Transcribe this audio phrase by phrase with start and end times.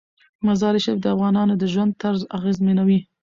[0.45, 2.99] مزارشریف د افغانانو د ژوند طرز اغېزمنوي.